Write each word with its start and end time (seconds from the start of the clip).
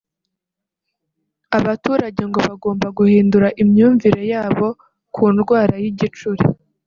abaturage 1.57 2.21
ngo 2.29 2.39
bagomba 2.47 2.87
guhindura 2.97 3.47
imyumvire 3.63 4.21
yabo 4.33 4.67
ku 5.13 5.23
ndwara 5.35 5.75
y’igicuri 5.83 6.43